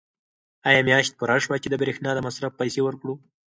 آیا 0.69 0.81
میاشت 0.87 1.11
پوره 1.19 1.37
شوه 1.43 1.55
چې 1.63 1.67
د 1.69 1.75
برېښنا 1.81 2.11
د 2.15 2.19
مصرف 2.27 2.51
پیسې 2.61 2.81
ورکړو؟ 2.83 3.13